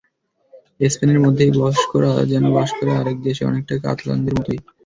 [0.85, 4.59] স্পেনের মধ্যেই বস্করা যেন বাস করে আরেক দেশে, অনেকটা কাতালানদের মতোই।